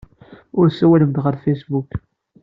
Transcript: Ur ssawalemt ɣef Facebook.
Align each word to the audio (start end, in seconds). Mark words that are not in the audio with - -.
Ur 0.57 0.65
ssawalemt 0.69 1.21
ɣef 1.23 1.37
Facebook. 1.45 1.89